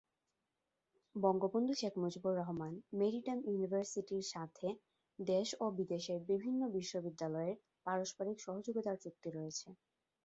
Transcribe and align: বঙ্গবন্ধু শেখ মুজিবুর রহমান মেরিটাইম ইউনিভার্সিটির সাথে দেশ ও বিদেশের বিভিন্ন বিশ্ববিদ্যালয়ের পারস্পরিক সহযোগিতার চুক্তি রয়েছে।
বঙ্গবন্ধু 1.15 1.73
শেখ 1.73 1.93
মুজিবুর 2.01 2.33
রহমান 2.37 2.73
মেরিটাইম 2.93 3.39
ইউনিভার্সিটির 3.45 4.25
সাথে 4.33 4.67
দেশ 5.19 5.47
ও 5.59 5.75
বিদেশের 5.77 6.19
বিভিন্ন 6.29 6.61
বিশ্ববিদ্যালয়ের 6.75 7.55
পারস্পরিক 7.85 8.37
সহযোগিতার 8.41 8.97
চুক্তি 9.03 9.29
রয়েছে। 9.31 9.67